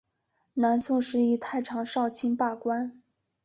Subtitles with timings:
[0.55, 3.03] 南宋时以太常少卿罢官。